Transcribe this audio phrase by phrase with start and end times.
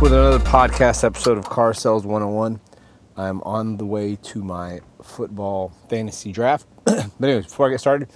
[0.00, 2.60] with another podcast episode of Car Sales 101.
[3.16, 6.66] I'm on the way to my football fantasy draft.
[6.84, 8.08] but anyways, before I get started,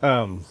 [0.00, 0.46] um,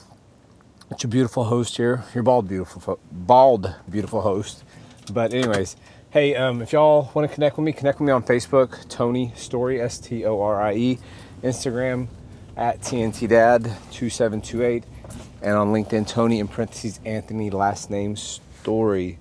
[0.91, 4.63] it's your beautiful host here, your bald beautiful, fo- bald beautiful host.
[5.11, 5.77] But anyways,
[6.11, 9.33] hey, um, if y'all want to connect with me, connect with me on Facebook, Tony
[9.35, 10.99] Storie, S T O R I E,
[11.41, 12.07] Instagram
[12.55, 14.83] at TNT Dad 2728,
[15.41, 19.17] and on LinkedIn, Tony in parentheses Anthony last name Storie.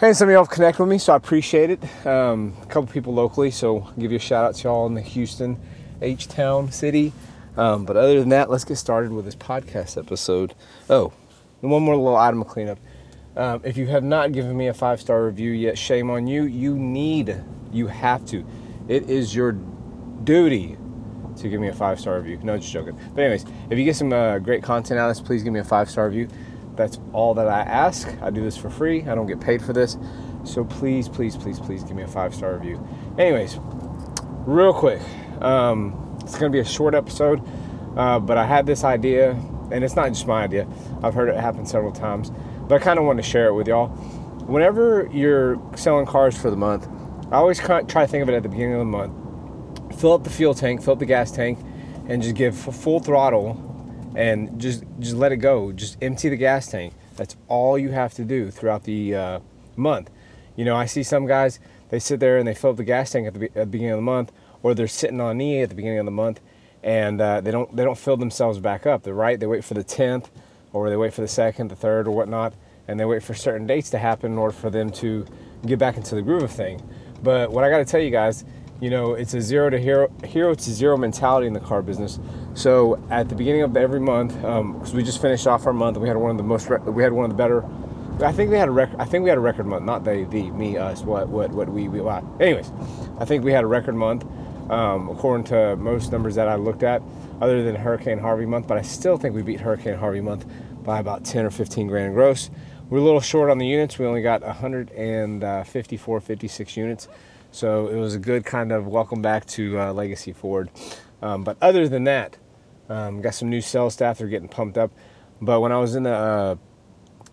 [0.00, 2.06] Hey, some of y'all have connected with me, so I appreciate it.
[2.06, 4.94] Um, a couple people locally, so I'll give you a shout out to y'all in
[4.94, 5.58] the Houston
[6.00, 7.12] H Town city.
[7.56, 10.54] Um, but other than that, let's get started with this podcast episode.
[10.88, 11.12] Oh,
[11.62, 12.78] and one more little item of cleanup.
[13.34, 16.44] Um, if you have not given me a five star review yet, shame on you.
[16.44, 17.34] You need,
[17.72, 18.46] you have to.
[18.86, 19.50] It is your
[20.22, 20.76] duty
[21.38, 22.38] to give me a five star review.
[22.44, 22.96] No, just joking.
[23.16, 25.58] But anyways, if you get some uh, great content out of this, please give me
[25.58, 26.28] a five star review.
[26.78, 28.08] That's all that I ask.
[28.22, 29.02] I do this for free.
[29.02, 29.98] I don't get paid for this.
[30.44, 32.82] So please, please, please, please give me a five star review.
[33.18, 33.58] Anyways,
[34.46, 35.02] real quick,
[35.42, 37.42] um, it's going to be a short episode,
[37.96, 39.32] uh, but I had this idea,
[39.72, 40.68] and it's not just my idea.
[41.02, 42.30] I've heard it happen several times,
[42.68, 43.88] but I kind of want to share it with y'all.
[44.46, 46.88] Whenever you're selling cars for the month,
[47.32, 50.00] I always try to think of it at the beginning of the month.
[50.00, 51.58] Fill up the fuel tank, fill up the gas tank,
[52.06, 53.67] and just give full throttle
[54.18, 55.70] and just just let it go.
[55.70, 56.92] Just empty the gas tank.
[57.14, 59.40] That's all you have to do throughout the uh,
[59.76, 60.10] month.
[60.56, 63.12] You know, I see some guys they sit there and they fill up the gas
[63.12, 64.32] tank at the, at the beginning of the month,
[64.62, 66.40] or they're sitting on knee at the beginning of the month,
[66.82, 69.04] and uh, they don't they don't fill themselves back up.
[69.04, 69.38] They're right.
[69.38, 70.30] They wait for the tenth,
[70.72, 72.54] or they wait for the second, the third, or whatnot,
[72.88, 75.26] and they wait for certain dates to happen in order for them to
[75.64, 76.82] get back into the groove of thing.
[77.22, 78.44] But what I got to tell you guys
[78.80, 82.20] you know, it's a zero to hero, hero to zero mentality in the car business.
[82.58, 85.96] So at the beginning of every month, because um, we just finished off our month,
[85.96, 87.64] we had one of the most, we had one of the better.
[88.20, 88.98] I think we had a record.
[88.98, 89.84] I think we had a record month.
[89.84, 91.02] Not they, the, me, us.
[91.02, 92.00] What, what, what we, we.
[92.00, 92.24] What.
[92.40, 92.72] Anyways,
[93.20, 94.24] I think we had a record month,
[94.72, 97.00] um, according to most numbers that I looked at,
[97.40, 98.66] other than Hurricane Harvey month.
[98.66, 100.44] But I still think we beat Hurricane Harvey month
[100.82, 102.50] by about 10 or 15 grand gross.
[102.90, 104.00] We're a little short on the units.
[104.00, 107.06] We only got 154, 56 units.
[107.52, 110.70] So it was a good kind of welcome back to uh, Legacy Ford.
[111.22, 112.36] Um, but other than that,
[112.88, 114.18] um, got some new sales staff.
[114.18, 114.90] They're getting pumped up.
[115.40, 116.58] But when I was in the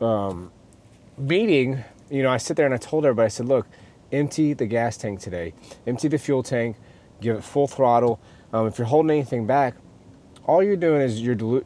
[0.02, 0.52] uh, um,
[1.18, 3.68] meeting, you know, I sit there and I told everybody, I said, look,
[4.12, 5.54] empty the gas tank today,
[5.88, 6.78] empty the fuel tank,
[7.22, 8.20] give it full throttle.
[8.54, 9.76] Um, if you're holding anything back,
[10.46, 11.64] all you're doing is you're delu-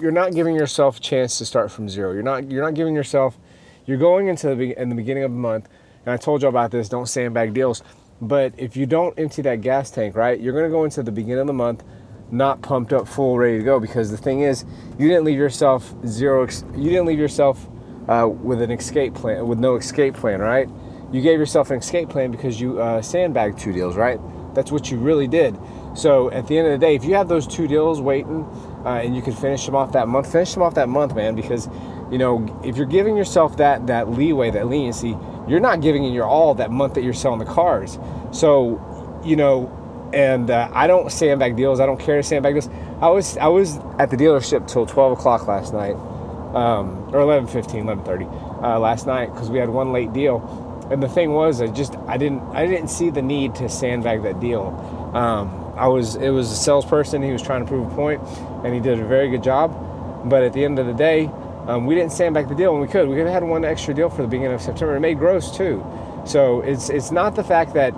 [0.00, 2.12] you're not giving yourself a chance to start from zero.
[2.12, 3.38] You're not you're not giving yourself.
[3.86, 5.68] You're going into the in the beginning of the month
[6.06, 7.82] and I told you about this, don't sandbag deals.
[8.20, 11.40] But if you don't empty that gas tank, right, you're gonna go into the beginning
[11.40, 11.84] of the month
[12.30, 14.64] not pumped up full ready to go because the thing is
[14.98, 17.68] you didn't leave yourself zero you didn't leave yourself
[18.08, 20.68] uh, with an escape plan with no escape plan right?
[21.12, 24.20] You gave yourself an escape plan because you uh, sandbagged two deals right?
[24.54, 25.56] That's what you really did.
[25.94, 28.44] So at the end of the day if you have those two deals waiting
[28.84, 31.34] uh, and you can finish them off that month finish them off that month man
[31.34, 31.68] because
[32.10, 35.16] you know if you're giving yourself that that leeway that leniency
[35.48, 37.98] you're not giving it your all that month that you're selling the cars.
[38.32, 38.80] So,
[39.24, 39.72] you know,
[40.12, 41.80] and uh, I don't sandbag deals.
[41.80, 42.68] I don't care to sandbag deals.
[43.00, 45.94] I was I was at the dealership till 12 o'clock last night,
[46.54, 50.62] um, or 11:15, 11:30 uh, last night because we had one late deal.
[50.90, 54.22] And the thing was, I just I didn't I didn't see the need to sandbag
[54.22, 54.68] that deal.
[55.14, 57.22] Um, I was it was a salesperson.
[57.22, 58.22] He was trying to prove a point,
[58.64, 59.82] and he did a very good job.
[60.28, 61.30] But at the end of the day,
[61.66, 63.08] um, we didn't sandbag the deal and we could.
[63.08, 64.96] We could have had one extra deal for the beginning of September.
[64.96, 65.84] It made gross too.
[66.24, 67.92] So it's it's not the fact that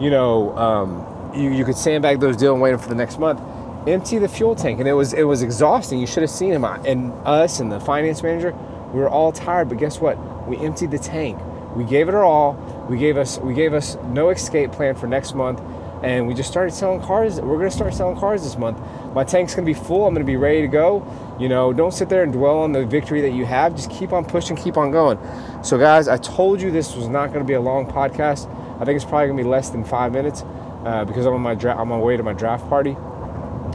[0.00, 3.40] you know um, you, you could sandbag those deals and wait for the next month.
[3.86, 5.98] Empty the fuel tank, and it was it was exhausting.
[5.98, 8.54] You should have seen him and us and the finance manager.
[8.92, 10.16] We were all tired, but guess what?
[10.46, 11.38] We emptied the tank.
[11.74, 12.54] We gave it our all.
[12.88, 15.60] We gave us we gave us no escape plan for next month
[16.02, 17.40] and we just started selling cars.
[17.40, 18.78] We're gonna start selling cars this month.
[19.14, 20.06] My tank's gonna be full.
[20.06, 21.06] I'm gonna be ready to go.
[21.38, 23.76] You know, don't sit there and dwell on the victory that you have.
[23.76, 25.18] Just keep on pushing, keep on going.
[25.62, 28.50] So, guys, I told you this was not gonna be a long podcast.
[28.80, 30.42] I think it's probably gonna be less than five minutes
[30.84, 32.96] uh, because I'm on my dra- I'm on my way to my draft party.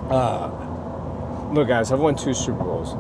[0.10, 0.50] Uh,
[1.52, 2.94] look, guys, I've won two Super Bowls.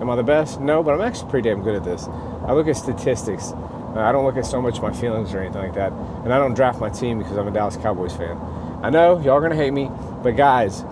[0.00, 0.60] Am I the best?
[0.60, 2.08] No, but I'm actually pretty damn good at this.
[2.46, 3.52] I look at statistics.
[3.52, 5.92] Uh, I don't look at so much my feelings or anything like that.
[5.92, 8.36] And I don't draft my team because I'm a Dallas Cowboys fan.
[8.82, 9.90] I know y'all are gonna hate me,
[10.22, 10.84] but guys,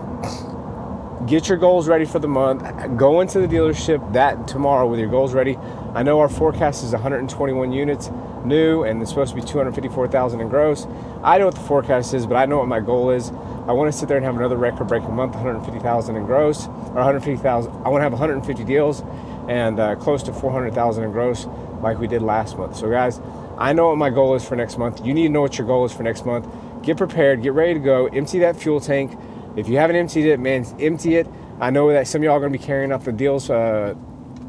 [1.25, 2.63] get your goals ready for the month.
[2.97, 5.57] Go into the dealership that tomorrow with your goals ready.
[5.93, 8.09] I know our forecast is 121 units
[8.45, 10.85] new, and it's supposed to be 254,000 in gross.
[11.23, 13.29] I know what the forecast is, but I know what my goal is.
[13.67, 17.71] I want to sit there and have another record-breaking month, 150,000 in gross, or 150,000.
[17.71, 19.03] I want to have 150 deals
[19.47, 21.47] and uh, close to 400,000 in gross
[21.81, 22.75] like we did last month.
[22.75, 23.19] So, guys,
[23.57, 25.05] I know what my goal is for next month.
[25.05, 26.47] You need to know what your goal is for next month.
[26.83, 29.17] Get prepared, get ready to go, empty that fuel tank.
[29.55, 31.27] If you haven't emptied it, man, empty it.
[31.59, 33.95] I know that some of y'all are going to be carrying out the deals uh,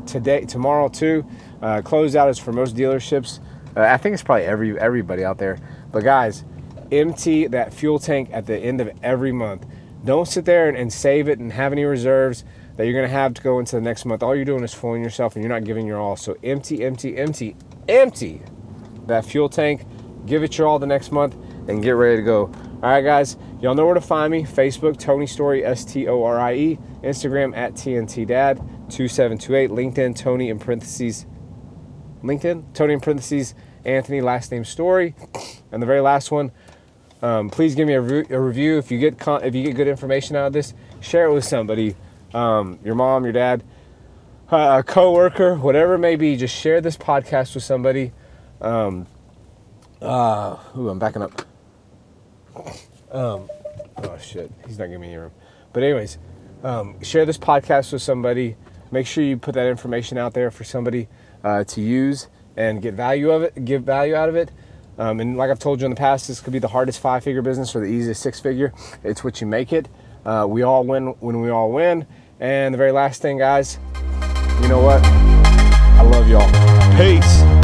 [0.09, 1.25] today, tomorrow too.
[1.63, 3.41] Uh, closeout is for most dealerships.
[3.77, 5.59] Uh, I think it's probably every everybody out there.
[5.93, 6.45] But guys,
[6.91, 9.67] empty that fuel tank at the end of every month.
[10.05, 12.45] Don't sit there and, and save it and have any reserves
[12.77, 14.23] that you're going to have to go into the next month.
[14.23, 16.17] All you're doing is fooling yourself and you're not giving your all.
[16.17, 17.57] So empty, empty, empty,
[17.89, 18.41] empty
[19.07, 19.85] that fuel tank.
[20.27, 21.35] Give it your all the next month
[21.69, 22.53] and get ready to go.
[22.81, 26.23] All right, guys, y'all know where to find me Facebook, Tony Storie, S T O
[26.23, 28.59] R I E, Instagram at TNT Dad,
[28.89, 31.27] 2728, LinkedIn, Tony in parentheses,
[32.23, 35.17] LinkedIn, Tony in parentheses, Anthony, last name Storie.
[35.73, 36.53] And the very last one,
[37.21, 39.75] um, please give me a, re- a, review if you get con- if you get
[39.75, 40.73] good information out of this.
[41.01, 41.97] Share it with somebody,
[42.33, 43.65] um, your mom, your dad,
[44.53, 46.37] uh, a coworker, whatever it may be.
[46.37, 48.13] Just share this podcast with somebody.
[48.61, 49.09] Um,
[50.01, 51.48] uh, ooh, I'm backing up.
[53.11, 53.49] Um,
[53.99, 55.33] oh shit, he's not giving me any room.
[55.73, 56.19] But anyways,
[56.63, 58.57] um, share this podcast with somebody.
[58.91, 61.09] Make sure you put that information out there for somebody
[61.45, 64.51] uh, to use and get value of it, give value out of it.
[64.99, 67.23] Um, and like I've told you in the past, this could be the hardest five
[67.23, 68.73] figure business or the easiest six figure.
[69.05, 69.89] It's what you make it.
[70.25, 72.07] Uh, we all win when we all win.
[72.41, 73.79] And the very last thing, guys,
[74.61, 75.03] you know what?
[75.05, 76.49] I love y'all.
[76.97, 77.58] Peace.